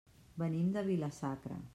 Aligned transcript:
Venim 0.43 0.71
de 0.77 0.83
Vila-sacra. 0.87 1.61